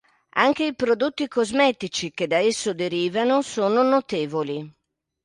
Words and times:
Anche 0.37 0.63
i 0.63 0.73
prodotti 0.73 1.27
cosmetici 1.27 2.09
che 2.09 2.25
da 2.25 2.37
esso 2.37 2.73
derivano 2.73 3.43
sono 3.43 3.83
notevoli. 3.83 4.67